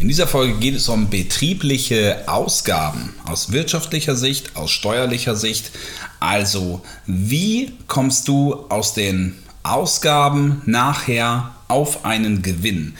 In 0.00 0.06
dieser 0.06 0.28
Folge 0.28 0.54
geht 0.60 0.76
es 0.76 0.88
um 0.88 1.10
betriebliche 1.10 2.22
Ausgaben 2.28 3.14
aus 3.24 3.50
wirtschaftlicher 3.50 4.14
Sicht, 4.14 4.54
aus 4.54 4.70
steuerlicher 4.70 5.34
Sicht. 5.34 5.72
Also, 6.20 6.82
wie 7.06 7.72
kommst 7.88 8.28
du 8.28 8.66
aus 8.68 8.94
den 8.94 9.34
Ausgaben 9.64 10.62
nachher 10.66 11.50
auf 11.66 12.04
einen 12.04 12.42
Gewinn? 12.42 12.94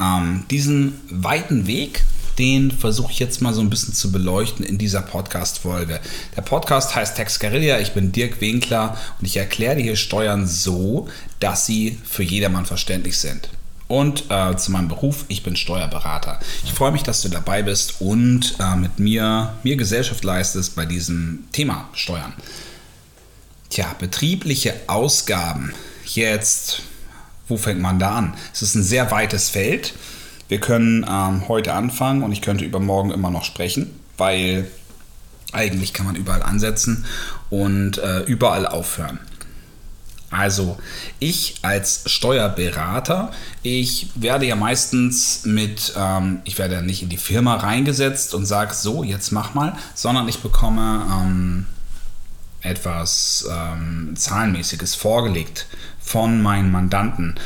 Ähm, 0.00 0.44
diesen 0.48 1.00
weiten 1.10 1.66
Weg, 1.66 2.04
den 2.38 2.70
versuche 2.70 3.10
ich 3.10 3.18
jetzt 3.18 3.42
mal 3.42 3.52
so 3.52 3.60
ein 3.60 3.70
bisschen 3.70 3.92
zu 3.92 4.12
beleuchten 4.12 4.64
in 4.64 4.78
dieser 4.78 5.02
Podcast-Folge. 5.02 5.98
Der 6.36 6.42
Podcast 6.42 6.94
heißt 6.94 7.16
Tax 7.16 7.40
Guerilla. 7.40 7.80
Ich 7.80 7.94
bin 7.94 8.12
Dirk 8.12 8.40
Winkler 8.40 8.96
und 9.18 9.26
ich 9.26 9.36
erkläre 9.38 9.74
dir 9.74 9.82
hier 9.82 9.96
Steuern 9.96 10.46
so, 10.46 11.08
dass 11.40 11.66
sie 11.66 11.98
für 12.04 12.22
jedermann 12.22 12.64
verständlich 12.64 13.18
sind 13.18 13.48
und 13.88 14.30
äh, 14.30 14.56
zu 14.56 14.72
meinem 14.72 14.88
Beruf. 14.88 15.24
Ich 15.28 15.42
bin 15.42 15.56
Steuerberater. 15.56 16.38
Ich 16.64 16.72
freue 16.72 16.92
mich, 16.92 17.02
dass 17.02 17.22
du 17.22 17.28
dabei 17.28 17.62
bist 17.62 18.00
und 18.00 18.56
äh, 18.58 18.76
mit 18.76 18.98
mir, 18.98 19.54
mir 19.62 19.76
Gesellschaft 19.76 20.24
leistest 20.24 20.76
bei 20.76 20.86
diesem 20.86 21.44
Thema 21.52 21.88
Steuern. 21.92 22.32
Tja, 23.70 23.94
betriebliche 23.98 24.74
Ausgaben. 24.86 25.74
Jetzt, 26.06 26.82
wo 27.48 27.56
fängt 27.56 27.80
man 27.80 27.98
da 27.98 28.16
an? 28.16 28.34
Es 28.52 28.62
ist 28.62 28.74
ein 28.74 28.84
sehr 28.84 29.10
weites 29.10 29.50
Feld. 29.50 29.94
Wir 30.48 30.60
können 30.60 31.04
ähm, 31.08 31.48
heute 31.48 31.72
anfangen 31.72 32.22
und 32.22 32.32
ich 32.32 32.42
könnte 32.42 32.64
übermorgen 32.64 33.10
immer 33.10 33.30
noch 33.30 33.44
sprechen, 33.44 33.98
weil 34.16 34.70
eigentlich 35.52 35.92
kann 35.92 36.06
man 36.06 36.16
überall 36.16 36.42
ansetzen 36.42 37.04
und 37.50 37.98
äh, 37.98 38.20
überall 38.20 38.66
aufhören. 38.66 39.18
Also 40.34 40.76
ich 41.20 41.56
als 41.62 42.02
Steuerberater, 42.06 43.30
ich 43.62 44.08
werde 44.14 44.46
ja 44.46 44.56
meistens 44.56 45.44
mit, 45.44 45.94
ähm, 45.96 46.40
ich 46.44 46.58
werde 46.58 46.82
nicht 46.82 47.02
in 47.02 47.08
die 47.08 47.16
Firma 47.16 47.56
reingesetzt 47.56 48.34
und 48.34 48.44
sage 48.44 48.74
so, 48.74 49.04
jetzt 49.04 49.30
mach 49.30 49.54
mal, 49.54 49.76
sondern 49.94 50.28
ich 50.28 50.40
bekomme 50.40 51.06
ähm, 51.10 51.66
etwas 52.62 53.48
ähm, 53.50 54.14
Zahlenmäßiges 54.16 54.94
vorgelegt 54.94 55.66
von 56.00 56.42
meinen 56.42 56.72
Mandanten. 56.72 57.36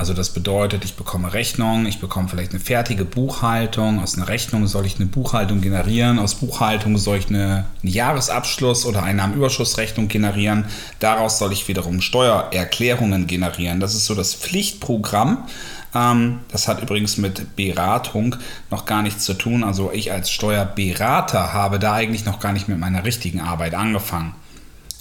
Also 0.00 0.14
das 0.14 0.30
bedeutet, 0.30 0.82
ich 0.86 0.94
bekomme 0.94 1.34
Rechnung, 1.34 1.84
ich 1.84 2.00
bekomme 2.00 2.26
vielleicht 2.26 2.52
eine 2.52 2.60
fertige 2.60 3.04
Buchhaltung. 3.04 4.02
Aus 4.02 4.16
einer 4.16 4.28
Rechnung 4.28 4.66
soll 4.66 4.86
ich 4.86 4.96
eine 4.96 5.04
Buchhaltung 5.04 5.60
generieren. 5.60 6.18
Aus 6.18 6.36
Buchhaltung 6.36 6.96
soll 6.96 7.18
ich 7.18 7.28
eine, 7.28 7.66
einen 7.82 7.92
Jahresabschluss 7.92 8.86
oder 8.86 9.02
Einnahmenüberschussrechnung 9.02 10.08
generieren. 10.08 10.64
Daraus 11.00 11.38
soll 11.38 11.52
ich 11.52 11.68
wiederum 11.68 12.00
Steuererklärungen 12.00 13.26
generieren. 13.26 13.78
Das 13.78 13.94
ist 13.94 14.06
so 14.06 14.14
das 14.14 14.32
Pflichtprogramm. 14.32 15.46
Ähm, 15.94 16.38
das 16.50 16.66
hat 16.66 16.80
übrigens 16.80 17.18
mit 17.18 17.54
Beratung 17.54 18.36
noch 18.70 18.86
gar 18.86 19.02
nichts 19.02 19.26
zu 19.26 19.34
tun. 19.34 19.62
Also 19.62 19.92
ich 19.92 20.12
als 20.12 20.30
Steuerberater 20.30 21.52
habe 21.52 21.78
da 21.78 21.92
eigentlich 21.92 22.24
noch 22.24 22.40
gar 22.40 22.54
nicht 22.54 22.68
mit 22.68 22.78
meiner 22.78 23.04
richtigen 23.04 23.42
Arbeit 23.42 23.74
angefangen. 23.74 24.34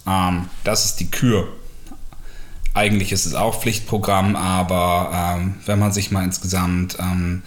Ähm, 0.05 0.50
das 0.66 0.83
ist 0.83 1.00
die 1.00 1.09
Kür 1.09 1.47
eigentlich 2.73 3.11
ist 3.11 3.25
es 3.25 3.33
auch 3.33 3.59
Pflichtprogramm, 3.59 4.35
aber 4.35 5.37
ähm, 5.39 5.55
wenn 5.65 5.79
man 5.79 5.91
sich 5.91 6.11
mal 6.11 6.23
insgesamt 6.23 6.97
ähm, 6.99 7.43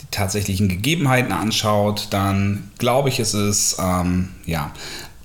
die 0.00 0.06
tatsächlichen 0.10 0.68
Gegebenheiten 0.68 1.32
anschaut, 1.32 2.08
dann 2.10 2.70
glaube 2.78 3.08
ich, 3.08 3.18
ist 3.20 3.34
es, 3.34 3.76
ähm, 3.78 4.30
ja, 4.44 4.72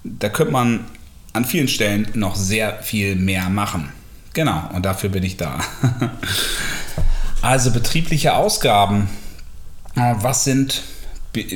da 0.03 0.30
könnte 0.30 0.53
man 0.53 0.86
an 1.34 1.45
vielen 1.45 1.67
Stellen 1.67 2.08
noch 2.14 2.36
sehr 2.36 2.81
viel 2.84 3.16
mehr 3.16 3.50
machen. 3.50 3.89
Genau, 4.34 4.69
und 4.73 4.86
dafür 4.86 5.09
bin 5.09 5.23
ich 5.23 5.38
da. 5.38 5.59
also 7.42 7.72
betriebliche 7.72 8.36
Ausgaben. 8.36 9.09
Äh, 9.95 10.16
was 10.19 10.44
sind 10.44 10.84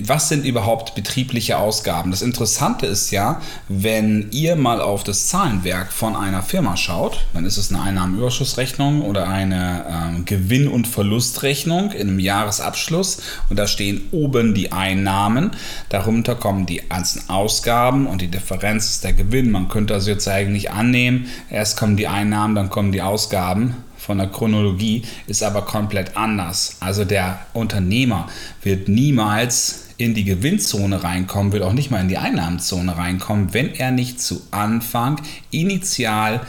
was 0.04 0.30
sind 0.30 0.46
überhaupt 0.46 0.96
betriebliche 0.96 1.58
Ausgaben? 1.58 2.12
Das 2.12 2.22
Interessante 2.22 2.86
ist 2.86 3.12
ja, 3.12 3.42
wenn 3.68 4.30
ihr 4.32 4.56
mal 4.56 4.80
auf 4.80 5.04
das 5.04 5.28
Zahlenwerk 5.28 5.92
von 5.92 6.16
einer 6.16 6.42
Firma 6.42 6.78
schaut, 6.78 7.26
dann 7.34 7.46
ist 7.46 7.58
es 7.58 7.74
eine 7.74 7.82
Einnahmenüberschussrechnung 7.82 9.02
oder 9.02 9.28
eine 9.28 9.86
ähm, 9.90 10.26
Gewinn- 10.26 10.70
und 10.70 10.88
Verlustrechnung 10.88 11.92
in 11.92 12.08
einem 12.08 12.20
Jahresabschluss 12.20 13.22
und 13.50 13.60
da 13.60 13.68
stehen 13.68 14.08
oben 14.12 14.54
die 14.54 14.72
Einnahmen, 14.72 15.52
darunter 15.90 16.36
kommen 16.36 16.66
die 16.66 16.82
ganzen 16.88 17.30
Ausgaben 17.30 18.08
und 18.08 18.22
die 18.22 18.30
Differenz 18.30 18.90
ist 18.90 19.04
der 19.04 19.14
Gewinn. 19.14 19.52
Man 19.52 19.68
könnte 19.68 19.94
also 19.94 20.10
jetzt 20.10 20.28
eigentlich 20.28 20.72
annehmen, 20.72 21.28
erst 21.50 21.78
kommen 21.78 21.98
die 21.98 22.08
Einnahmen, 22.08 22.56
dann 22.56 22.70
kommen 22.70 22.94
die 22.94 23.02
Ausgaben 23.02 23.76
von 24.06 24.20
der 24.20 24.28
Chronologie 24.28 25.02
ist 25.26 25.42
aber 25.42 25.64
komplett 25.64 26.16
anders. 26.16 26.78
Also 26.80 27.06
der 27.06 27.40
Unternehmer 27.54 28.28
wird 28.62 28.88
niemals 28.88 29.86
in 29.98 30.14
die 30.14 30.26
Gewinnzone 30.26 31.04
reinkommen, 31.04 31.52
wird 31.52 31.64
auch 31.64 31.74
nicht 31.74 31.90
mal 31.90 32.02
in 32.02 32.10
die 32.10 32.18
Einnahmenzone 32.18 32.98
reinkommen, 32.98 33.54
wenn 33.54 33.74
er 33.74 33.92
nicht 33.92 34.22
zu 34.22 34.42
Anfang 34.52 35.22
initial 35.50 36.42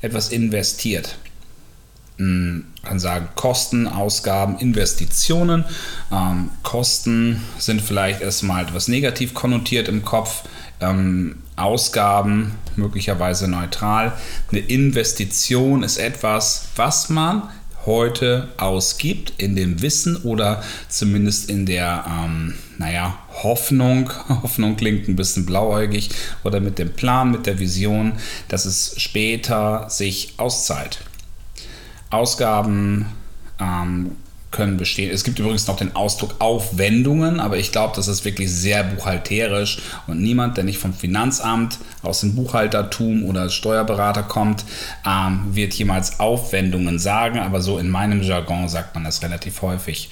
etwas 0.00 0.30
investiert. 0.30 1.18
Man 2.16 2.64
kann 2.82 2.98
sagen 2.98 3.28
Kosten, 3.36 3.86
Ausgaben, 3.86 4.58
Investitionen. 4.58 5.64
Ähm, 6.10 6.50
Kosten 6.64 7.44
sind 7.58 7.80
vielleicht 7.80 8.22
erstmal 8.22 8.64
etwas 8.64 8.88
negativ 8.88 9.34
konnotiert 9.34 9.86
im 9.86 10.04
Kopf. 10.04 10.42
Ähm, 10.80 11.36
Ausgaben 11.58 12.54
möglicherweise 12.76 13.48
neutral. 13.48 14.12
Eine 14.50 14.60
Investition 14.60 15.82
ist 15.82 15.98
etwas, 15.98 16.68
was 16.76 17.08
man 17.08 17.50
heute 17.86 18.48
ausgibt 18.58 19.32
in 19.38 19.56
dem 19.56 19.80
Wissen 19.80 20.16
oder 20.16 20.62
zumindest 20.88 21.48
in 21.48 21.64
der, 21.64 22.04
ähm, 22.06 22.54
naja, 22.76 23.18
Hoffnung, 23.42 24.10
Hoffnung 24.42 24.76
klingt 24.76 25.08
ein 25.08 25.16
bisschen 25.16 25.46
blauäugig, 25.46 26.10
oder 26.44 26.60
mit 26.60 26.78
dem 26.78 26.92
Plan, 26.92 27.30
mit 27.30 27.46
der 27.46 27.58
Vision, 27.58 28.12
dass 28.48 28.64
es 28.64 28.94
später 29.00 29.88
sich 29.88 30.34
auszahlt. 30.36 31.00
Ausgaben 32.10 33.06
ähm, 33.58 34.12
können 34.50 34.78
bestehen. 34.78 35.10
Es 35.12 35.24
gibt 35.24 35.38
übrigens 35.38 35.66
noch 35.66 35.76
den 35.76 35.94
Ausdruck 35.94 36.36
Aufwendungen, 36.38 37.38
aber 37.38 37.58
ich 37.58 37.70
glaube, 37.70 37.94
das 37.96 38.08
ist 38.08 38.24
wirklich 38.24 38.50
sehr 38.50 38.82
buchhalterisch 38.82 39.78
und 40.06 40.20
niemand, 40.22 40.56
der 40.56 40.64
nicht 40.64 40.78
vom 40.78 40.94
Finanzamt, 40.94 41.78
aus 42.02 42.20
dem 42.20 42.34
Buchhaltertum 42.34 43.24
oder 43.24 43.50
Steuerberater 43.50 44.22
kommt, 44.22 44.64
ähm, 45.06 45.54
wird 45.54 45.74
jemals 45.74 46.18
Aufwendungen 46.18 46.98
sagen, 46.98 47.38
aber 47.40 47.60
so 47.60 47.78
in 47.78 47.90
meinem 47.90 48.22
Jargon 48.22 48.68
sagt 48.68 48.94
man 48.94 49.04
das 49.04 49.22
relativ 49.22 49.60
häufig. 49.62 50.10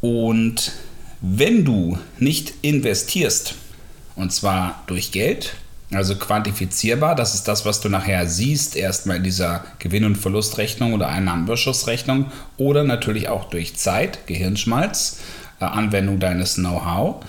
Und 0.00 0.72
wenn 1.20 1.64
du 1.64 1.98
nicht 2.18 2.54
investierst, 2.62 3.54
und 4.14 4.32
zwar 4.32 4.82
durch 4.86 5.12
Geld, 5.12 5.54
also 5.92 6.14
quantifizierbar, 6.14 7.16
das 7.16 7.34
ist 7.34 7.48
das, 7.48 7.64
was 7.64 7.80
du 7.80 7.88
nachher 7.88 8.26
siehst, 8.26 8.76
erstmal 8.76 9.16
in 9.16 9.24
dieser 9.24 9.64
Gewinn- 9.80 10.04
und 10.04 10.16
Verlustrechnung 10.16 10.92
oder 10.92 11.08
Einnahmenüberschussrechnung 11.08 12.30
oder 12.58 12.84
natürlich 12.84 13.28
auch 13.28 13.50
durch 13.50 13.76
Zeit, 13.76 14.26
Gehirnschmalz, 14.26 15.18
äh, 15.60 15.64
Anwendung 15.64 16.20
deines 16.20 16.54
Know-how. 16.54 17.24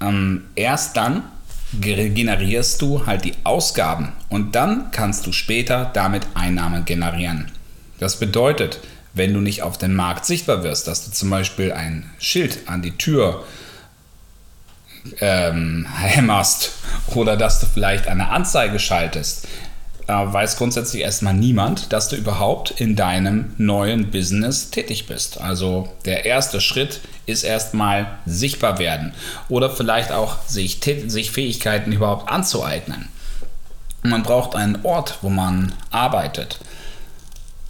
Ähm, 0.00 0.44
erst 0.56 0.96
dann 0.96 1.22
generierst 1.80 2.82
du 2.82 3.06
halt 3.06 3.24
die 3.24 3.34
Ausgaben 3.44 4.12
und 4.28 4.56
dann 4.56 4.90
kannst 4.90 5.26
du 5.26 5.32
später 5.32 5.88
damit 5.92 6.26
Einnahmen 6.34 6.84
generieren. 6.84 7.52
Das 8.00 8.18
bedeutet, 8.18 8.80
wenn 9.14 9.34
du 9.34 9.40
nicht 9.40 9.62
auf 9.62 9.78
dem 9.78 9.94
Markt 9.94 10.24
sichtbar 10.24 10.64
wirst, 10.64 10.88
dass 10.88 11.04
du 11.04 11.12
zum 11.12 11.30
Beispiel 11.30 11.70
ein 11.70 12.10
Schild 12.18 12.58
an 12.66 12.82
die 12.82 12.96
Tür 12.96 13.44
ähm, 15.20 15.86
hämmerst 15.98 16.72
oder 17.14 17.36
dass 17.36 17.60
du 17.60 17.66
vielleicht 17.66 18.08
eine 18.08 18.30
Anzeige 18.30 18.78
schaltest, 18.78 19.46
äh, 20.06 20.12
weiß 20.12 20.56
grundsätzlich 20.56 21.02
erstmal 21.02 21.34
niemand, 21.34 21.92
dass 21.92 22.08
du 22.08 22.16
überhaupt 22.16 22.72
in 22.72 22.96
deinem 22.96 23.54
neuen 23.58 24.10
Business 24.10 24.70
tätig 24.70 25.06
bist. 25.06 25.40
Also 25.40 25.88
der 26.04 26.24
erste 26.24 26.60
Schritt 26.60 27.00
ist 27.26 27.44
erstmal 27.44 28.18
sichtbar 28.26 28.78
werden 28.78 29.12
oder 29.48 29.70
vielleicht 29.70 30.12
auch 30.12 30.42
sich, 30.46 30.80
sich 31.06 31.30
Fähigkeiten 31.30 31.92
überhaupt 31.92 32.30
anzueignen. 32.30 33.08
Man 34.02 34.22
braucht 34.22 34.56
einen 34.56 34.78
Ort, 34.82 35.18
wo 35.22 35.28
man 35.28 35.74
arbeitet. 35.90 36.58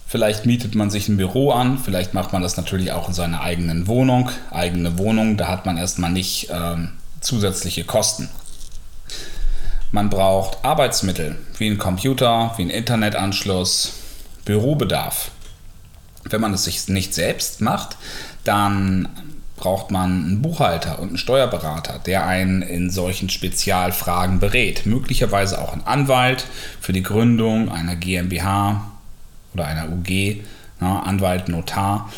Vielleicht 0.07 0.45
mietet 0.45 0.75
man 0.75 0.89
sich 0.89 1.07
ein 1.07 1.17
Büro 1.17 1.51
an, 1.51 1.77
vielleicht 1.77 2.13
macht 2.13 2.33
man 2.33 2.41
das 2.41 2.57
natürlich 2.57 2.91
auch 2.91 3.07
in 3.07 3.13
seiner 3.13 3.41
eigenen 3.41 3.87
Wohnung. 3.87 4.29
Eigene 4.49 4.97
Wohnung, 4.97 5.37
da 5.37 5.47
hat 5.47 5.65
man 5.65 5.77
erstmal 5.77 6.11
nicht 6.11 6.49
ähm, 6.51 6.93
zusätzliche 7.21 7.85
Kosten. 7.85 8.29
Man 9.91 10.09
braucht 10.09 10.63
Arbeitsmittel 10.63 11.37
wie 11.57 11.69
ein 11.69 11.77
Computer, 11.77 12.53
wie 12.57 12.63
ein 12.63 12.69
Internetanschluss, 12.69 13.93
Bürobedarf. 14.45 15.31
Wenn 16.23 16.41
man 16.41 16.53
es 16.53 16.65
sich 16.65 16.87
nicht 16.87 17.13
selbst 17.13 17.61
macht, 17.61 17.97
dann 18.43 19.09
braucht 19.57 19.91
man 19.91 20.25
einen 20.25 20.41
Buchhalter 20.41 20.99
und 20.99 21.09
einen 21.09 21.17
Steuerberater, 21.17 21.99
der 21.99 22.25
einen 22.25 22.63
in 22.63 22.89
solchen 22.89 23.29
Spezialfragen 23.29 24.39
berät. 24.39 24.85
Möglicherweise 24.85 25.61
auch 25.61 25.73
einen 25.73 25.85
Anwalt 25.85 26.47
für 26.79 26.93
die 26.93 27.03
Gründung 27.03 27.71
einer 27.71 27.95
GmbH 27.95 28.91
oder 29.53 29.67
einer 29.67 29.89
UG, 29.89 30.41
ja, 30.81 30.99
Anwalt, 31.01 31.47
Notar. 31.47 32.09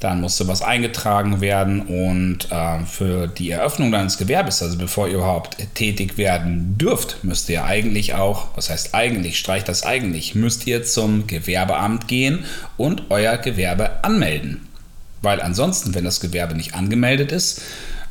Dann 0.00 0.20
musste 0.20 0.46
was 0.46 0.62
eingetragen 0.62 1.40
werden 1.40 1.82
und 1.82 2.50
äh, 2.50 2.84
für 2.84 3.26
die 3.26 3.50
Eröffnung 3.50 3.92
deines 3.92 4.18
Gewerbes, 4.18 4.62
also 4.62 4.76
bevor 4.76 5.08
ihr 5.08 5.14
überhaupt 5.14 5.56
tätig 5.74 6.18
werden 6.18 6.76
dürft, 6.78 7.24
müsst 7.24 7.48
ihr 7.48 7.64
eigentlich 7.64 8.14
auch, 8.14 8.48
was 8.54 8.68
heißt 8.70 8.94
eigentlich, 8.94 9.38
streicht 9.38 9.68
das 9.68 9.84
eigentlich, 9.84 10.34
müsst 10.34 10.66
ihr 10.66 10.82
zum 10.84 11.26
Gewerbeamt 11.26 12.08
gehen 12.08 12.44
und 12.76 13.04
euer 13.10 13.38
Gewerbe 13.38 14.04
anmelden. 14.04 14.68
Weil 15.22 15.40
ansonsten, 15.40 15.94
wenn 15.94 16.04
das 16.04 16.20
Gewerbe 16.20 16.54
nicht 16.54 16.74
angemeldet 16.74 17.32
ist, 17.32 17.62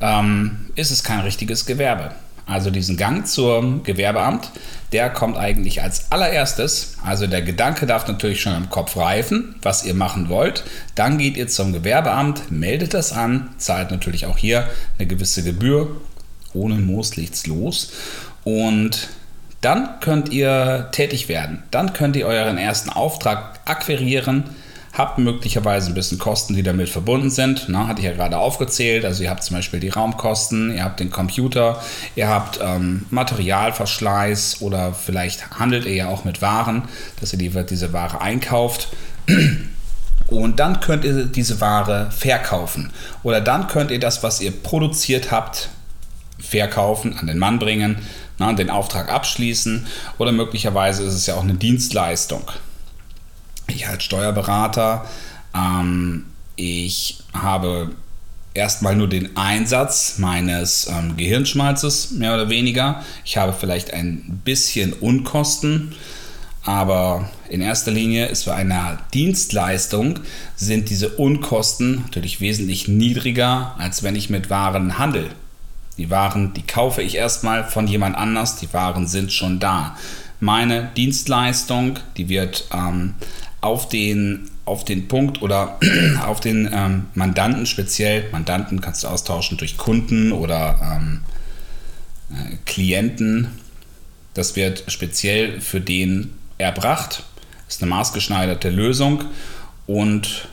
ähm, 0.02 0.68
ist 0.76 0.92
es 0.92 1.04
kein 1.04 1.20
richtiges 1.22 1.66
Gewerbe. 1.66 2.12
Also 2.48 2.70
diesen 2.70 2.98
Gang 2.98 3.28
zum 3.28 3.84
Gewerbeamt, 3.84 4.52
der 4.96 5.10
kommt 5.10 5.36
eigentlich 5.36 5.82
als 5.82 6.10
allererstes. 6.10 6.96
Also 7.04 7.28
der 7.28 7.42
Gedanke 7.42 7.86
darf 7.86 8.08
natürlich 8.08 8.40
schon 8.40 8.56
im 8.56 8.70
Kopf 8.70 8.96
reifen, 8.96 9.56
was 9.62 9.84
ihr 9.84 9.94
machen 9.94 10.30
wollt. 10.30 10.64
Dann 10.96 11.18
geht 11.18 11.36
ihr 11.36 11.50
zum 11.50 11.74
Gewerbeamt, 11.74 12.50
meldet 12.50 12.94
das 12.94 13.12
an, 13.12 13.50
zahlt 13.58 13.92
natürlich 13.92 14.26
auch 14.26 14.38
hier 14.38 14.70
eine 14.98 15.06
gewisse 15.06 15.44
Gebühr. 15.44 16.00
Ohne 16.54 16.76
Moos 16.76 17.18
liegt's 17.18 17.46
los. 17.46 17.92
Und 18.46 19.10
dann 19.60 20.00
könnt 20.00 20.30
ihr 20.30 20.88
tätig 20.94 21.28
werden. 21.28 21.64
Dann 21.72 21.92
könnt 21.92 22.16
ihr 22.16 22.26
euren 22.26 22.58
ersten 22.58 22.90
Auftrag 22.90 23.60
akquirieren 23.66 24.46
habt 24.98 25.18
möglicherweise 25.18 25.92
ein 25.92 25.94
bisschen 25.94 26.18
Kosten, 26.18 26.56
die 26.56 26.64
damit 26.64 26.90
verbunden 26.90 27.30
sind. 27.30 27.66
Na, 27.68 27.88
hatte 27.88 28.00
ich 28.00 28.06
ja 28.06 28.14
gerade 28.14 28.38
aufgezählt. 28.38 29.04
Also 29.04 29.24
ihr 29.24 29.30
habt 29.30 29.44
zum 29.44 29.58
Beispiel 29.58 29.80
die 29.82 29.90
Raumkosten, 29.90 30.74
ihr 30.74 30.84
habt 30.84 31.00
den 31.00 31.12
Computer, 31.12 31.82
ihr 32.16 32.30
habt 32.30 32.60
ähm, 32.62 33.06
Materialverschleiß 33.10 34.62
oder 34.62 34.94
vielleicht 34.94 35.52
handelt 35.60 35.86
ihr 35.86 35.96
ja 35.96 36.08
auch 36.08 36.24
mit 36.24 36.42
Waren, 36.42 36.84
dass 37.20 37.34
ihr 37.34 37.40
die, 37.40 37.50
diese 37.66 37.92
Ware 37.94 38.22
einkauft. 38.22 38.88
Und 40.28 40.60
dann 40.60 40.80
könnt 40.80 41.06
ihr 41.06 41.26
diese 41.26 41.62
Ware 41.62 42.10
verkaufen. 42.10 42.92
Oder 43.22 43.42
dann 43.42 43.68
könnt 43.68 43.92
ihr 43.92 44.00
das, 44.00 44.24
was 44.24 44.42
ihr 44.42 44.50
produziert 44.50 45.30
habt, 45.30 45.70
verkaufen, 46.40 47.16
an 47.20 47.28
den 47.28 47.38
Mann 47.38 47.60
bringen, 47.60 47.98
na, 48.40 48.52
den 48.54 48.72
Auftrag 48.72 49.12
abschließen. 49.12 49.86
Oder 50.18 50.32
möglicherweise 50.32 51.04
ist 51.04 51.14
es 51.14 51.28
ja 51.28 51.36
auch 51.36 51.44
eine 51.44 51.54
Dienstleistung 51.54 52.50
ich 53.76 53.88
als 53.88 54.04
Steuerberater, 54.04 55.06
ähm, 55.54 56.26
ich 56.56 57.20
habe 57.34 57.92
erstmal 58.54 58.96
nur 58.96 59.08
den 59.08 59.38
Einsatz 59.38 60.18
meines 60.18 60.88
ähm, 60.88 61.18
Gehirnschmalzes, 61.18 62.12
mehr 62.12 62.34
oder 62.34 62.50
weniger. 62.50 63.04
Ich 63.24 63.38
habe 63.38 63.54
vielleicht 63.54 63.94
ein 63.94 64.42
bisschen 64.44 64.94
Unkosten, 64.94 65.94
aber 66.64 67.30
in 67.50 67.62
erster 67.62 67.92
Linie 67.92 68.28
ist 68.28 68.46
für 68.46 68.56
eine 68.56 68.98
Dienstleistung 69.14 70.20
sind 70.56 70.90
diese 70.90 71.10
Unkosten 71.10 72.02
natürlich 72.06 72.42
wesentlich 72.42 72.88
niedriger, 72.88 73.76
als 73.78 74.02
wenn 74.02 74.16
ich 74.16 74.30
mit 74.30 74.50
Waren 74.50 74.98
handel. 74.98 75.30
Die 75.98 76.10
Waren, 76.10 76.54
die 76.54 76.64
kaufe 76.64 77.02
ich 77.02 77.16
erstmal 77.16 77.64
von 77.64 77.88
jemand 77.88 78.18
anders, 78.18 78.58
die 78.58 78.74
Waren 78.74 79.08
sind 79.08 79.32
schon 79.32 79.60
da. 79.60 79.96
Meine 80.40 80.90
Dienstleistung, 80.98 82.00
die 82.18 82.28
wird 82.28 82.68
ähm, 82.74 83.14
auf 83.66 83.90
den, 83.90 84.50
auf 84.66 84.86
den 84.86 85.08
Punkt 85.08 85.42
oder 85.42 85.80
auf 86.26 86.40
den 86.40 86.70
ähm, 86.72 87.08
Mandanten 87.16 87.66
speziell, 87.66 88.30
Mandanten 88.32 88.80
kannst 88.80 89.04
du 89.04 89.08
austauschen 89.08 89.58
durch 89.58 89.78
Kunden 89.78 90.32
oder 90.32 90.80
ähm, 90.98 91.22
äh, 92.32 92.58
Klienten. 92.66 93.50
Das 94.36 94.56
wird 94.56 94.84
speziell 94.88 95.62
für 95.62 95.82
den 95.82 96.32
erbracht. 96.60 97.24
Ist 97.68 97.82
eine 97.82 97.90
maßgeschneiderte 97.90 98.70
Lösung 98.70 99.24
und 99.88 100.48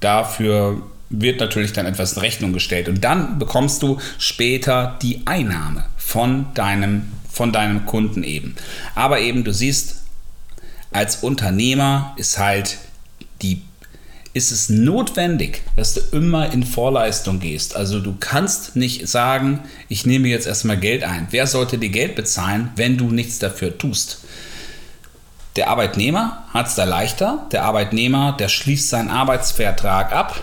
dafür 0.00 0.82
wird 1.10 1.40
natürlich 1.40 1.74
dann 1.74 1.84
etwas 1.84 2.14
in 2.14 2.20
Rechnung 2.20 2.52
gestellt 2.54 2.88
und 2.88 3.04
dann 3.04 3.38
bekommst 3.38 3.82
du 3.82 3.98
später 4.18 4.98
die 5.02 5.22
Einnahme 5.26 5.84
von 5.96 6.46
deinem, 6.54 7.12
von 7.30 7.52
deinem 7.52 7.84
Kunden 7.84 8.22
eben. 8.22 8.56
Aber 8.94 9.20
eben, 9.20 9.44
du 9.44 9.52
siehst, 9.52 9.97
als 10.92 11.16
Unternehmer 11.16 12.14
ist 12.16 12.38
halt 12.38 12.78
die 13.42 13.62
ist 14.34 14.52
es 14.52 14.68
notwendig, 14.68 15.62
dass 15.74 15.94
du 15.94 16.00
immer 16.12 16.52
in 16.52 16.62
Vorleistung 16.62 17.40
gehst. 17.40 17.74
Also 17.74 17.98
du 17.98 18.14
kannst 18.20 18.76
nicht 18.76 19.08
sagen, 19.08 19.60
ich 19.88 20.06
nehme 20.06 20.28
jetzt 20.28 20.46
erstmal 20.46 20.76
Geld 20.76 21.02
ein. 21.02 21.26
Wer 21.30 21.46
sollte 21.46 21.78
dir 21.78 21.88
Geld 21.88 22.14
bezahlen, 22.14 22.70
wenn 22.76 22.96
du 22.98 23.10
nichts 23.10 23.38
dafür 23.38 23.76
tust? 23.76 24.20
Der 25.56 25.68
Arbeitnehmer 25.70 26.44
hat 26.54 26.68
es 26.68 26.76
da 26.76 26.84
leichter. 26.84 27.46
Der 27.50 27.64
Arbeitnehmer, 27.64 28.36
der 28.38 28.48
schließt 28.48 28.90
seinen 28.90 29.10
Arbeitsvertrag 29.10 30.12
ab 30.12 30.40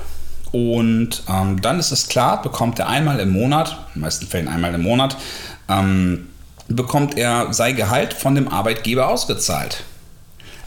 und 0.51 1.23
ähm, 1.29 1.61
dann 1.61 1.79
ist 1.79 1.91
es 1.91 2.07
klar, 2.07 2.41
bekommt 2.41 2.79
er 2.79 2.89
einmal 2.89 3.19
im 3.19 3.29
Monat, 3.29 3.77
in 3.87 3.99
den 3.99 4.01
meisten 4.01 4.27
Fällen 4.27 4.47
einmal 4.47 4.73
im 4.73 4.81
Monat, 4.81 5.15
ähm, 5.69 6.27
bekommt 6.67 7.17
er 7.17 7.53
sein 7.53 7.75
Gehalt 7.75 8.13
von 8.13 8.35
dem 8.35 8.47
Arbeitgeber 8.47 9.07
ausgezahlt. 9.07 9.83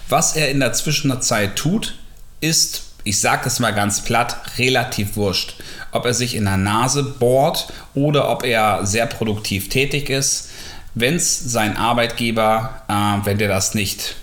Was 0.08 0.36
er 0.36 0.50
in 0.50 0.60
der 0.60 0.72
Zwischenzeit 0.72 1.56
tut, 1.56 1.94
ist, 2.40 2.82
ich 3.04 3.20
sage 3.20 3.46
es 3.46 3.58
mal 3.58 3.74
ganz 3.74 4.02
platt, 4.02 4.36
relativ 4.58 5.16
wurscht. 5.16 5.56
Ob 5.92 6.06
er 6.06 6.14
sich 6.14 6.34
in 6.34 6.44
der 6.44 6.56
Nase 6.56 7.02
bohrt 7.02 7.72
oder 7.94 8.30
ob 8.30 8.44
er 8.44 8.86
sehr 8.86 9.06
produktiv 9.06 9.68
tätig 9.68 10.10
ist. 10.10 10.50
Wenn 10.94 11.16
es 11.16 11.38
sein 11.38 11.76
Arbeitgeber, 11.76 12.82
äh, 12.88 13.26
wenn 13.26 13.38
der 13.38 13.48
das 13.48 13.74
nicht 13.74 14.16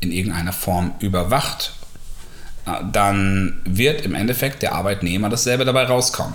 in 0.00 0.10
irgendeiner 0.10 0.52
Form 0.52 0.94
überwacht, 1.00 1.74
äh, 2.66 2.70
dann 2.92 3.60
wird 3.64 4.02
im 4.02 4.14
Endeffekt 4.14 4.62
der 4.62 4.74
Arbeitnehmer 4.74 5.28
dasselbe 5.28 5.64
dabei 5.64 5.84
rauskommen. 5.84 6.34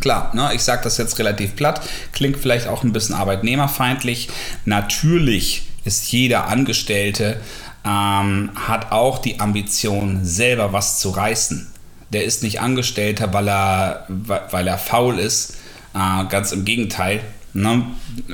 Klar, 0.00 0.34
ne, 0.34 0.50
ich 0.54 0.62
sage 0.62 0.84
das 0.84 0.96
jetzt 0.96 1.18
relativ 1.18 1.54
platt, 1.56 1.82
klingt 2.12 2.38
vielleicht 2.38 2.66
auch 2.66 2.82
ein 2.82 2.92
bisschen 2.92 3.14
arbeitnehmerfeindlich. 3.14 4.28
Natürlich 4.64 5.64
ist 5.84 6.10
jeder 6.12 6.48
Angestellte 6.48 7.40
ähm, 7.84 8.50
hat 8.54 8.92
auch 8.92 9.18
die 9.18 9.40
Ambition, 9.40 10.24
selber 10.24 10.72
was 10.72 10.98
zu 10.98 11.10
reißen. 11.10 11.68
Der 12.12 12.24
ist 12.24 12.42
nicht 12.42 12.60
Angestellter, 12.60 13.32
weil 13.32 13.48
er, 13.48 14.06
weil 14.08 14.66
er 14.66 14.78
faul 14.78 15.18
ist. 15.18 15.54
Äh, 15.94 16.24
ganz 16.28 16.52
im 16.52 16.64
Gegenteil. 16.64 17.20
Ne? 17.54 17.84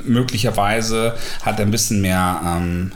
Möglicherweise 0.05 1.15
hat 1.43 1.59
er 1.59 1.65
ein 1.65 1.71
bisschen 1.71 2.01
mehr 2.01 2.41
ähm, 2.45 2.91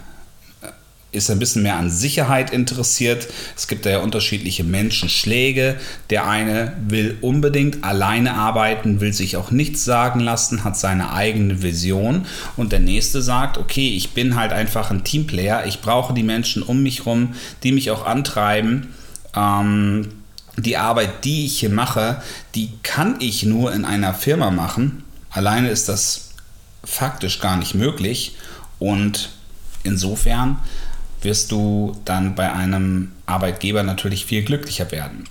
ist 1.14 1.30
ein 1.30 1.40
bisschen 1.40 1.64
mehr 1.64 1.78
an 1.78 1.90
Sicherheit 1.90 2.52
interessiert. 2.52 3.28
Es 3.56 3.68
gibt 3.68 3.86
da 3.86 3.92
ja 3.92 4.00
unterschiedliche 4.00 4.64
Menschenschläge. 4.64 5.76
Der 6.10 6.28
eine 6.28 6.74
will 6.88 7.18
unbedingt 7.22 7.84
alleine 7.84 8.34
arbeiten, 8.34 9.00
will 9.00 9.14
sich 9.14 9.38
auch 9.38 9.52
nichts 9.52 9.86
sagen 9.86 10.20
lassen, 10.20 10.64
hat 10.64 10.78
seine 10.78 11.14
eigene 11.14 11.62
Vision. 11.62 12.26
Und 12.58 12.72
der 12.72 12.80
nächste 12.80 13.22
sagt, 13.22 13.58
okay, 13.58 13.96
ich 13.96 14.12
bin 14.12 14.36
halt 14.36 14.52
einfach 14.52 14.92
ein 14.92 15.04
Teamplayer. 15.04 15.66
Ich 15.66 15.82
brauche 15.82 16.14
die 16.14 16.24
Menschen 16.24 16.64
um 16.64 16.84
mich 16.84 17.00
herum, 17.00 17.36
die 17.64 17.72
mich 17.72 17.92
auch 17.92 18.06
antreiben. 18.06 18.94
Ähm, 19.36 20.10
die 20.58 20.78
Arbeit, 20.78 21.26
die 21.26 21.46
ich 21.46 21.60
hier 21.60 21.70
mache, 21.70 22.22
die 22.56 22.70
kann 22.84 23.16
ich 23.20 23.44
nur 23.44 23.74
in 23.74 23.86
einer 23.86 24.14
Firma 24.14 24.52
machen. 24.52 25.04
Alleine 25.32 25.70
ist 25.70 25.90
das 25.90 26.32
faktisch 26.84 27.40
gar 27.40 27.58
nicht 27.58 27.76
möglich. 27.76 28.36
Und 28.80 29.30
insofern 29.84 30.58
wirst 31.24 31.52
du 31.52 31.96
dann 32.06 32.36
bei 32.36 32.52
einem 32.52 33.12
Arbeitgeber 33.26 33.84
natürlich 33.84 34.26
viel 34.26 34.44
glücklicher 34.44 34.92
werden. 34.92 35.26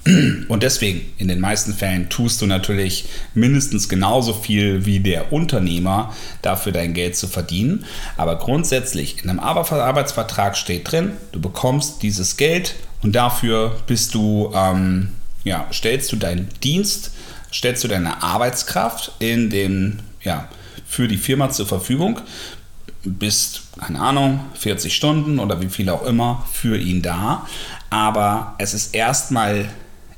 Und 0.48 0.62
deswegen, 0.62 1.02
in 1.18 1.28
den 1.28 1.40
meisten 1.40 1.74
Fällen 1.74 2.08
tust 2.08 2.40
du 2.40 2.46
natürlich 2.46 3.04
mindestens 3.34 3.88
genauso 3.88 4.32
viel 4.32 4.86
wie 4.86 5.00
der 5.00 5.32
Unternehmer 5.32 6.14
dafür 6.40 6.72
dein 6.72 6.94
Geld 6.94 7.16
zu 7.16 7.28
verdienen. 7.28 7.84
Aber 8.16 8.38
grundsätzlich 8.38 9.22
in 9.22 9.30
einem 9.30 9.40
Arbeitsvertrag 9.40 10.56
steht 10.56 10.90
drin, 10.90 11.12
du 11.32 11.40
bekommst 11.40 12.02
dieses 12.02 12.36
Geld 12.36 12.74
und 13.02 13.14
dafür 13.14 13.76
bist 13.86 14.14
du, 14.14 14.50
ähm, 14.54 15.08
ja, 15.44 15.66
stellst 15.72 16.10
du 16.12 16.16
deinen 16.16 16.48
Dienst, 16.62 17.12
stellst 17.52 17.84
du 17.84 17.88
deine 17.88 18.22
Arbeitskraft 18.22 19.12
in 19.18 19.50
den, 19.50 20.00
ja, 20.22 20.48
für 20.86 21.08
die 21.08 21.16
Firma 21.16 21.50
zur 21.50 21.66
Verfügung 21.66 22.20
bist, 23.04 23.62
keine 23.80 24.00
Ahnung, 24.00 24.40
40 24.54 24.94
Stunden 24.94 25.38
oder 25.38 25.60
wie 25.60 25.68
viel 25.68 25.88
auch 25.90 26.04
immer 26.04 26.46
für 26.52 26.76
ihn 26.76 27.02
da. 27.02 27.46
Aber 27.90 28.54
es 28.58 28.74
ist 28.74 28.94
erstmal 28.94 29.68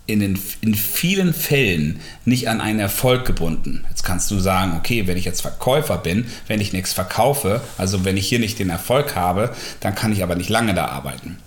in, 0.06 0.38
in 0.60 0.74
vielen 0.74 1.32
Fällen 1.32 2.00
nicht 2.24 2.48
an 2.48 2.60
einen 2.60 2.78
Erfolg 2.78 3.24
gebunden. 3.24 3.84
Jetzt 3.88 4.02
kannst 4.02 4.30
du 4.30 4.38
sagen, 4.38 4.74
okay, 4.76 5.06
wenn 5.06 5.16
ich 5.16 5.24
jetzt 5.24 5.40
Verkäufer 5.40 5.96
bin, 5.96 6.26
wenn 6.46 6.60
ich 6.60 6.72
nichts 6.72 6.92
verkaufe, 6.92 7.62
also 7.78 8.04
wenn 8.04 8.16
ich 8.16 8.28
hier 8.28 8.38
nicht 8.38 8.58
den 8.58 8.70
Erfolg 8.70 9.16
habe, 9.16 9.54
dann 9.80 9.94
kann 9.94 10.12
ich 10.12 10.22
aber 10.22 10.34
nicht 10.34 10.50
lange 10.50 10.74
da 10.74 10.86
arbeiten. 10.86 11.38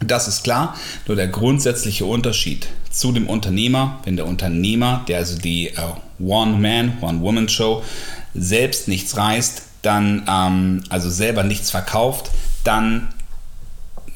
Das 0.00 0.26
ist 0.26 0.42
klar, 0.42 0.76
nur 1.06 1.16
der 1.16 1.28
grundsätzliche 1.28 2.06
Unterschied 2.06 2.66
zu 2.90 3.12
dem 3.12 3.28
Unternehmer, 3.28 4.00
wenn 4.04 4.16
der 4.16 4.26
Unternehmer, 4.26 5.04
der 5.06 5.18
also 5.18 5.38
die 5.38 5.72
uh, 5.76 6.24
One-Man, 6.24 6.98
One-Woman-Show 7.00 7.84
selbst 8.34 8.88
nichts 8.88 9.16
reißt, 9.16 9.62
dann 9.82 10.22
ähm, 10.28 10.84
also 10.88 11.10
selber 11.10 11.42
nichts 11.42 11.70
verkauft, 11.70 12.30
dann 12.64 13.08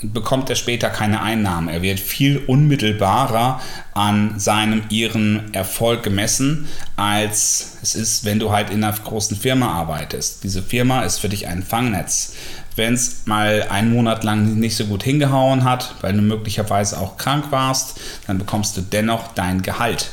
bekommt 0.02 0.50
er 0.50 0.56
später 0.56 0.90
keine 0.90 1.22
Einnahmen. 1.22 1.68
Er 1.68 1.82
wird 1.82 2.00
viel 2.00 2.38
unmittelbarer 2.46 3.60
an 3.94 4.38
seinem 4.38 4.82
ihren 4.90 5.52
Erfolg 5.54 6.02
gemessen, 6.02 6.68
als 6.96 7.78
es 7.82 7.94
ist, 7.94 8.24
wenn 8.24 8.38
du 8.38 8.52
halt 8.52 8.70
in 8.70 8.84
einer 8.84 8.96
großen 8.96 9.36
Firma 9.36 9.72
arbeitest. 9.72 10.44
Diese 10.44 10.62
Firma 10.62 11.02
ist 11.02 11.18
für 11.18 11.28
dich 11.28 11.48
ein 11.48 11.62
Fangnetz. 11.62 12.34
Wenn 12.76 12.92
es 12.92 13.22
mal 13.24 13.66
einen 13.70 13.90
Monat 13.90 14.22
lang 14.22 14.56
nicht 14.56 14.76
so 14.76 14.84
gut 14.84 15.02
hingehauen 15.02 15.64
hat, 15.64 15.94
weil 16.02 16.12
du 16.12 16.20
möglicherweise 16.20 17.00
auch 17.00 17.16
krank 17.16 17.46
warst, 17.50 17.98
dann 18.26 18.36
bekommst 18.36 18.76
du 18.76 18.82
dennoch 18.82 19.32
dein 19.34 19.62
Gehalt. 19.62 20.10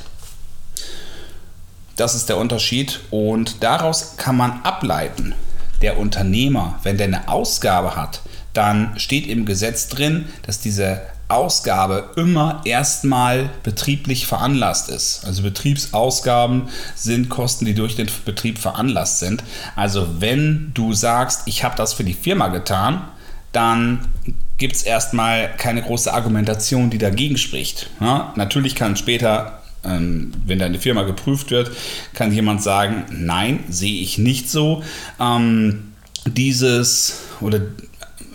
Das 1.95 2.15
ist 2.15 2.29
der 2.29 2.37
Unterschied 2.37 3.01
und 3.11 3.63
daraus 3.63 4.17
kann 4.17 4.35
man 4.35 4.61
ableiten, 4.63 5.35
der 5.81 5.99
Unternehmer, 5.99 6.79
wenn 6.83 6.97
der 6.97 7.07
eine 7.07 7.27
Ausgabe 7.27 7.95
hat, 7.95 8.21
dann 8.53 8.97
steht 8.97 9.27
im 9.27 9.45
Gesetz 9.45 9.89
drin, 9.89 10.25
dass 10.45 10.59
diese 10.59 11.01
Ausgabe 11.27 12.11
immer 12.15 12.61
erstmal 12.63 13.49
betrieblich 13.63 14.27
veranlasst 14.27 14.89
ist. 14.89 15.25
Also 15.25 15.41
Betriebsausgaben 15.41 16.69
sind 16.95 17.29
Kosten, 17.29 17.65
die 17.65 17.73
durch 17.73 17.95
den 17.95 18.09
Betrieb 18.25 18.59
veranlasst 18.59 19.19
sind. 19.19 19.43
Also 19.75 20.21
wenn 20.21 20.71
du 20.73 20.93
sagst, 20.93 21.43
ich 21.45 21.63
habe 21.63 21.75
das 21.75 21.93
für 21.93 22.03
die 22.03 22.13
Firma 22.13 22.49
getan, 22.49 23.01
dann 23.51 24.07
gibt 24.57 24.75
es 24.75 24.83
erstmal 24.83 25.49
keine 25.57 25.81
große 25.81 26.13
Argumentation, 26.13 26.89
die 26.89 26.97
dagegen 26.97 27.37
spricht. 27.37 27.89
Ja, 27.99 28.33
natürlich 28.35 28.75
kann 28.75 28.95
später, 28.95 29.62
wenn 29.83 30.59
deine 30.59 30.79
Firma 30.79 31.03
geprüft 31.03 31.51
wird, 31.51 31.71
kann 32.13 32.33
jemand 32.33 32.63
sagen, 32.63 33.03
nein, 33.11 33.63
sehe 33.69 34.01
ich 34.01 34.17
nicht 34.17 34.49
so. 34.49 34.83
Ähm, 35.19 35.93
dieses 36.25 37.19
oder 37.41 37.59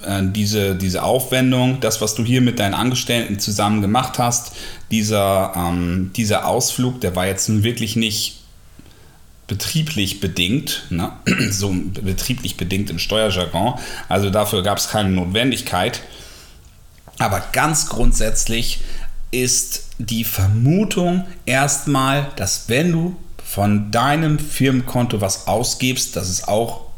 äh, 0.05 0.23
diese, 0.23 0.75
diese 0.75 1.03
Aufwendung, 1.03 1.81
das, 1.81 2.01
was 2.01 2.15
du 2.15 2.25
hier 2.25 2.41
mit 2.41 2.59
deinen 2.59 2.75
Angestellten 2.75 3.39
zusammen 3.39 3.81
gemacht 3.81 4.19
hast, 4.19 4.53
dieser, 4.91 5.53
ähm, 5.57 6.11
dieser 6.17 6.47
Ausflug, 6.47 7.01
der 7.01 7.17
war 7.17 7.27
jetzt 7.27 7.63
wirklich 7.63 7.97
nicht 7.97 8.39
betrieblich 9.47 10.21
bedingt, 10.21 10.85
ne? 10.91 11.13
so 11.51 11.75
betrieblich 12.03 12.57
bedingt 12.57 12.91
im 12.91 12.99
Steuerjargon. 12.99 13.75
Also 14.09 14.31
dafür 14.31 14.63
gab 14.63 14.79
es 14.79 14.89
keine 14.89 15.09
Notwendigkeit. 15.09 16.03
Aber 17.19 17.43
ganz 17.53 17.89
grundsätzlich 17.89 18.81
ist 19.31 19.88
die 19.99 20.25
Vermutung 20.25 21.25
erstmal, 21.45 22.31
dass 22.37 22.69
wenn 22.69 22.93
du 22.93 23.17
von 23.45 23.91
deinem 23.91 24.39
Firmenkonto 24.39 25.21
was 25.21 25.47
ausgibst, 25.47 26.17
dass 26.17 26.29
es 26.29 26.47
auch 26.47 26.89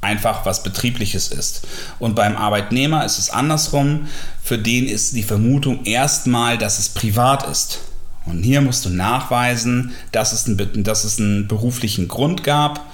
einfach 0.00 0.46
was 0.46 0.62
Betriebliches 0.62 1.28
ist. 1.28 1.66
Und 1.98 2.14
beim 2.14 2.36
Arbeitnehmer 2.36 3.04
ist 3.04 3.18
es 3.18 3.30
andersrum. 3.30 4.06
Für 4.42 4.58
den 4.58 4.86
ist 4.86 5.16
die 5.16 5.22
Vermutung 5.22 5.84
erstmal, 5.84 6.56
dass 6.56 6.78
es 6.78 6.88
privat 6.88 7.48
ist. 7.48 7.80
Und 8.24 8.42
hier 8.42 8.60
musst 8.60 8.84
du 8.84 8.90
nachweisen, 8.90 9.92
dass 10.12 10.32
es 10.32 10.46
einen, 10.46 10.84
dass 10.84 11.04
es 11.04 11.18
einen 11.18 11.48
beruflichen 11.48 12.08
Grund 12.08 12.44
gab. 12.44 12.86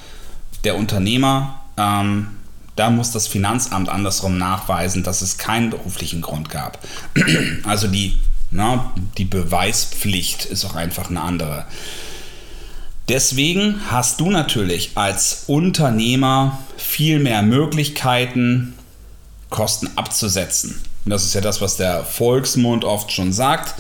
Der 0.65 0.77
Unternehmer, 0.77 1.61
ähm, 1.77 2.29
da 2.77 2.91
muss 2.91 3.11
das 3.11 3.27
Finanzamt 3.27 3.89
andersrum 3.89 4.39
nachweisen, 4.39 5.03
dass 5.03 5.23
es 5.23 5.37
keinen 5.37 5.71
beruflichen 5.71 6.23
Grund 6.23 6.49
gab. 6.49 6.79
Also 7.65 7.89
die, 7.89 8.19
na, 8.55 8.93
die 9.19 9.25
Beweispflicht 9.25 10.45
ist 10.45 10.65
auch 10.65 10.77
einfach 10.77 11.11
eine 11.11 11.21
andere. 11.21 11.67
Deswegen 13.09 13.81
hast 13.91 14.21
du 14.21 14.31
natürlich 14.31 14.93
als 14.95 15.45
Unternehmer 15.49 16.61
viel 16.77 17.19
mehr 17.19 17.43
Möglichkeiten, 17.43 18.75
Kosten 19.51 19.91
abzusetzen. 19.97 20.81
Und 21.05 21.11
das 21.11 21.25
ist 21.25 21.35
ja 21.35 21.41
das, 21.41 21.61
was 21.61 21.77
der 21.77 22.05
Volksmund 22.05 22.85
oft 22.85 23.11
schon 23.11 23.33
sagt. 23.33 23.75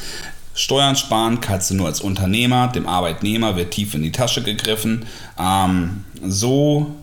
Steuern 0.54 0.96
sparen 0.96 1.40
kannst 1.40 1.70
du 1.70 1.74
nur 1.74 1.86
als 1.86 2.00
Unternehmer, 2.00 2.66
dem 2.68 2.88
Arbeitnehmer 2.88 3.54
wird 3.54 3.70
tief 3.70 3.94
in 3.94 4.02
die 4.02 4.12
Tasche 4.12 4.42
gegriffen. 4.42 5.06
Ähm, 5.38 6.04
so, 6.20 6.96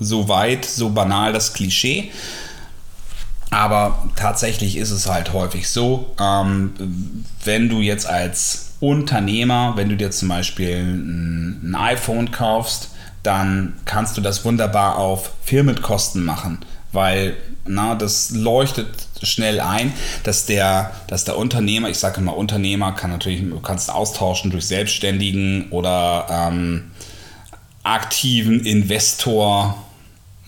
so 0.00 0.28
weit, 0.28 0.64
so 0.64 0.90
banal 0.90 1.34
das 1.34 1.52
Klischee. 1.52 2.10
Aber 3.52 4.08
tatsächlich 4.16 4.78
ist 4.78 4.90
es 4.90 5.06
halt 5.06 5.34
häufig 5.34 5.68
so, 5.68 6.14
ähm, 6.18 6.72
wenn 7.44 7.68
du 7.68 7.80
jetzt 7.80 8.06
als 8.06 8.72
Unternehmer, 8.80 9.74
wenn 9.76 9.90
du 9.90 9.96
dir 9.96 10.10
zum 10.10 10.30
Beispiel 10.30 10.78
ein, 10.78 11.60
ein 11.62 11.74
iPhone 11.74 12.30
kaufst, 12.30 12.92
dann 13.22 13.74
kannst 13.84 14.16
du 14.16 14.22
das 14.22 14.46
wunderbar 14.46 14.96
auf 14.96 15.32
Firmenkosten 15.44 16.24
machen, 16.24 16.60
weil 16.92 17.36
na, 17.66 17.94
das 17.94 18.30
leuchtet 18.30 18.88
schnell 19.22 19.60
ein, 19.60 19.92
dass 20.24 20.46
der, 20.46 20.90
dass 21.06 21.24
der 21.24 21.36
Unternehmer, 21.36 21.90
ich 21.90 21.98
sage 21.98 22.22
immer 22.22 22.34
Unternehmer, 22.34 22.92
kann 22.92 23.10
natürlich, 23.10 23.42
du 23.42 23.60
kannst 23.60 23.90
austauschen 23.90 24.50
durch 24.50 24.66
Selbstständigen 24.66 25.68
oder 25.70 26.26
ähm, 26.30 26.90
aktiven 27.82 28.64
Investor, 28.64 29.76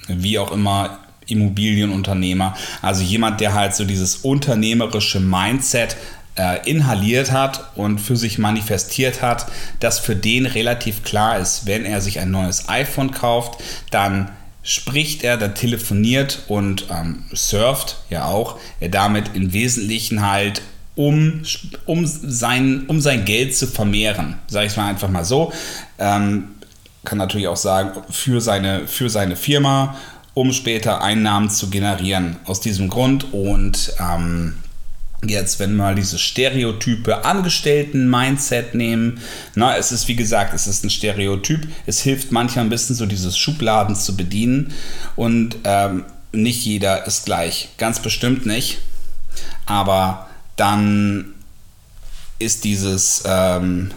wie 0.09 0.39
auch 0.39 0.51
immer, 0.53 1.04
Immobilienunternehmer. 1.27 2.57
Also 2.83 3.03
jemand, 3.03 3.41
der 3.41 3.55
halt 3.55 3.75
so 3.75 3.85
dieses 3.85 4.17
unternehmerische 4.17 5.21
Mindset 5.21 5.97
äh, 6.37 6.69
inhaliert 6.69 7.33
hat 7.33 7.77
und 7.77 8.01
für 8.01 8.17
sich 8.17 8.39
manifestiert 8.39 9.23
hat, 9.23 9.47
dass 9.81 9.99
für 9.99 10.17
den 10.17 10.47
relativ 10.47 11.05
klar 11.05 11.39
ist, 11.39 11.67
wenn 11.67 11.85
er 11.85 12.01
sich 12.01 12.19
ein 12.19 12.31
neues 12.31 12.69
iPhone 12.69 13.11
kauft, 13.11 13.63
dann 13.91 14.31
spricht 14.63 15.23
er, 15.25 15.37
dann 15.37 15.55
telefoniert 15.55 16.45
und 16.49 16.87
ähm, 16.91 17.25
surft 17.33 17.99
ja 18.09 18.27
auch, 18.27 18.59
er 18.81 18.89
damit 18.89 19.31
im 19.35 19.53
Wesentlichen 19.53 20.27
halt 20.27 20.63
um, 20.97 21.43
um, 21.87 22.07
sein, 22.07 22.85
um 22.87 23.01
sein 23.01 23.25
Geld 23.25 23.55
zu 23.55 23.67
vermehren. 23.67 24.37
Sage 24.47 24.67
ich 24.67 24.73
es 24.73 24.77
mal 24.77 24.89
einfach 24.89 25.09
mal 25.09 25.25
so. 25.25 25.53
Ähm, 25.99 26.51
kann 27.05 27.19
natürlich 27.19 27.49
auch 27.49 27.57
sagen, 27.57 28.03
für 28.11 28.41
seine, 28.41 28.87
für 28.87 29.11
seine 29.11 29.37
Firma, 29.37 29.97
um 30.35 30.53
später 30.53 31.03
Einnahmen 31.03 31.49
zu 31.49 31.71
generieren. 31.71 32.37
Aus 32.45 32.61
diesem 32.61 32.89
Grund 32.89 33.33
und 33.33 33.95
ähm, 33.99 34.55
Jetzt, 35.27 35.59
wenn 35.59 35.77
wir 35.77 35.95
dieses 35.95 36.21
stereotype 36.21 37.25
Angestellten-Mindset 37.25 38.75
nehmen, 38.75 39.21
na, 39.55 39.77
es 39.77 39.93
ist 39.93 40.09
wie 40.09 40.17
gesagt, 40.17 40.55
es 40.55 40.67
ist 40.67 40.85
ein 40.85 40.91
Stereotyp. 40.91 41.67
Es 41.87 42.01
hilft 42.01 42.33
manchmal 42.33 42.65
ein 42.67 42.71
bisschen 42.71 42.95
so 42.95 43.07
dieses 43.07 43.39
Schubladen 43.39 43.97
zu 43.97 44.17
bedienen 44.17 44.75
und 45.17 45.57
ähm, 45.65 46.05
nicht 46.33 46.65
jeder 46.65 47.07
ist 47.07 47.25
gleich, 47.25 47.71
ganz 47.79 48.01
bestimmt 48.01 48.45
nicht. 48.45 48.81
Aber 49.67 50.29
dann 50.57 51.35
ist 52.39 52.65
dieses 52.65 53.23
ähm, 53.27 53.93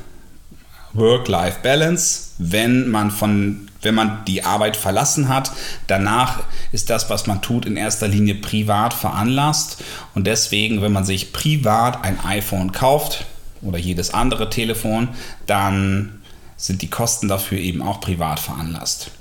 Work-Life-Balance, 0.98 2.32
wenn 2.38 2.90
man 2.90 3.12
von 3.12 3.68
wenn 3.82 3.96
man 3.96 4.26
die 4.26 4.44
Arbeit 4.44 4.76
verlassen 4.76 5.30
hat. 5.30 5.52
Danach 5.86 6.44
ist 6.72 6.90
das, 6.90 7.10
was 7.10 7.28
man 7.28 7.42
tut, 7.42 7.66
in 7.66 7.78
erster 7.78 8.08
Linie 8.08 8.36
privat 8.36 8.94
veranlasst. 8.94 9.84
Und 10.16 10.26
deswegen, 10.26 10.82
wenn 10.82 10.92
man 10.92 11.06
sich 11.06 11.32
privat 11.32 12.04
ein 12.04 12.20
iPhone 12.26 12.72
kauft 12.72 13.26
oder 13.62 13.78
jedes 13.78 14.14
andere 14.14 14.50
Telefon, 14.50 15.10
dann 15.46 16.22
sind 16.58 16.82
die 16.82 16.90
Kosten 16.90 17.28
dafür 17.28 17.60
eben 17.60 17.82
auch 17.82 18.02
privat 18.02 18.40
veranlasst. 18.40 19.12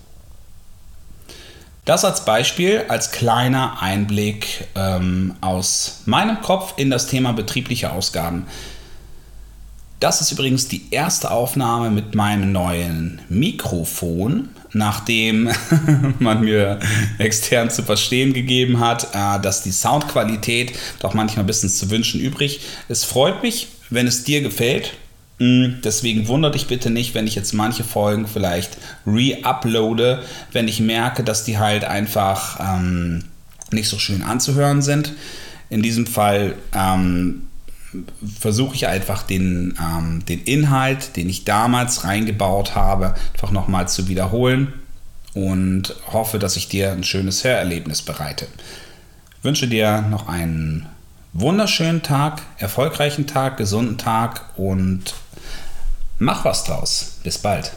Das 1.84 2.04
als 2.04 2.24
Beispiel, 2.24 2.84
als 2.88 3.12
kleiner 3.12 3.80
Einblick 3.80 4.66
ähm, 4.74 5.36
aus 5.40 6.02
meinem 6.06 6.40
Kopf 6.40 6.74
in 6.78 6.90
das 6.90 7.06
Thema 7.06 7.32
betriebliche 7.32 7.92
Ausgaben. 7.92 8.46
Das 9.98 10.20
ist 10.20 10.30
übrigens 10.30 10.68
die 10.68 10.82
erste 10.90 11.30
Aufnahme 11.30 11.90
mit 11.90 12.14
meinem 12.14 12.52
neuen 12.52 13.20
Mikrofon, 13.30 14.50
nachdem 14.72 15.48
man 16.18 16.42
mir 16.42 16.78
extern 17.18 17.70
zu 17.70 17.82
verstehen 17.82 18.34
gegeben 18.34 18.78
hat, 18.80 19.08
äh, 19.14 19.40
dass 19.40 19.62
die 19.62 19.72
Soundqualität 19.72 20.72
doch 21.00 21.14
manchmal 21.14 21.44
ein 21.44 21.46
bisschen 21.46 21.70
zu 21.70 21.90
wünschen 21.90 22.20
übrig. 22.20 22.60
Es 22.88 23.04
freut 23.04 23.42
mich, 23.42 23.68
wenn 23.88 24.06
es 24.06 24.24
dir 24.24 24.42
gefällt. 24.42 24.92
Mm, 25.38 25.80
deswegen 25.82 26.28
wundert 26.28 26.54
dich 26.54 26.66
bitte 26.66 26.90
nicht, 26.90 27.14
wenn 27.14 27.26
ich 27.26 27.34
jetzt 27.34 27.54
manche 27.54 27.84
Folgen 27.84 28.26
vielleicht 28.26 28.76
re-uploade, 29.06 30.22
wenn 30.52 30.68
ich 30.68 30.80
merke, 30.80 31.24
dass 31.24 31.44
die 31.44 31.56
halt 31.56 31.84
einfach 31.84 32.60
ähm, 32.60 33.24
nicht 33.70 33.88
so 33.88 33.98
schön 33.98 34.22
anzuhören 34.22 34.82
sind. 34.82 35.14
In 35.70 35.82
diesem 35.82 36.06
Fall 36.06 36.54
ähm, 36.74 37.48
versuche 38.38 38.74
ich 38.74 38.86
einfach 38.86 39.22
den, 39.22 39.78
ähm, 39.80 40.24
den 40.26 40.42
Inhalt, 40.42 41.16
den 41.16 41.28
ich 41.28 41.44
damals 41.44 42.04
reingebaut 42.04 42.74
habe, 42.74 43.14
einfach 43.32 43.50
nochmal 43.50 43.88
zu 43.88 44.08
wiederholen 44.08 44.72
und 45.34 45.94
hoffe, 46.12 46.38
dass 46.38 46.56
ich 46.56 46.68
dir 46.68 46.92
ein 46.92 47.04
schönes 47.04 47.44
Hörerlebnis 47.44 48.02
bereite. 48.02 48.46
Ich 49.38 49.44
wünsche 49.44 49.68
dir 49.68 50.02
noch 50.02 50.28
einen 50.28 50.86
wunderschönen 51.32 52.02
Tag, 52.02 52.42
erfolgreichen 52.58 53.26
Tag, 53.26 53.56
gesunden 53.58 53.98
Tag 53.98 54.56
und 54.56 55.14
mach 56.18 56.44
was 56.44 56.64
draus. 56.64 57.18
Bis 57.22 57.38
bald. 57.38 57.72